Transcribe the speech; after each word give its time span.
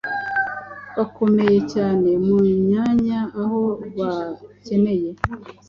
Bakomeye 0.97 1.57
cyane 1.73 2.09
mumyanya 2.25 3.19
aho 3.41 3.61
bakeneye 3.97 5.09